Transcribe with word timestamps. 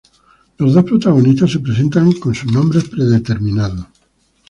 Los 0.57 0.73
dos 0.73 0.83
protagonistas 0.85 1.51
se 1.51 1.59
presentan 1.59 2.11
con 2.13 2.33
sus 2.33 2.51
nombres 2.51 2.85
predeterminados. 2.89 3.85